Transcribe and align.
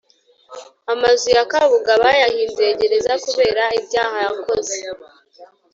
Amazu 0.93 1.27
yakabuga 1.37 1.91
bayahinduye 2.03 2.71
gereza 2.79 3.13
kubera 3.25 3.63
ibyaha 3.79 4.17
yakoze 4.25 4.77